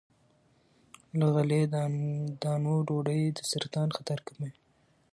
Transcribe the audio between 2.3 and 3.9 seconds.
دانو ډوډۍ د سرطان